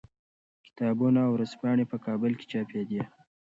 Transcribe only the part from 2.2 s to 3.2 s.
کې چاپېدې.